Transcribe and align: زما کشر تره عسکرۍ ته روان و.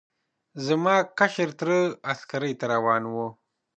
زما 0.65 0.95
کشر 1.17 1.49
تره 1.59 1.77
عسکرۍ 2.11 2.53
ته 2.59 2.65
روان 2.73 3.03
و. 3.13 3.15